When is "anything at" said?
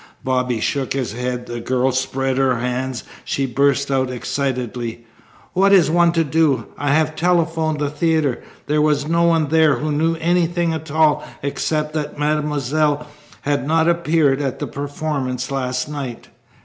10.15-10.89